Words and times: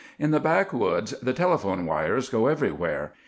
In 0.17 0.31
the 0.31 0.39
backwoods 0.39 1.11
the 1.19 1.31
telephone 1.31 1.85
wires 1.85 2.27
go 2.27 2.47
everywhere. 2.47 3.13